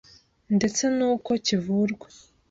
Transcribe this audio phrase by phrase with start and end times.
[0.55, 2.07] ndetse n’uko kivurwa.